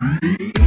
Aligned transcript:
Hmm. 0.00 0.63